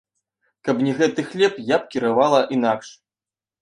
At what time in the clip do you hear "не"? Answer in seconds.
0.85-0.93